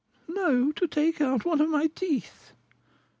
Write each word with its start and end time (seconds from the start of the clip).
"No; 0.27 0.71
to 0.71 0.87
take 0.87 1.21
out 1.21 1.45
one 1.45 1.61
of 1.61 1.69
my 1.69 1.85
teeth." 1.85 2.53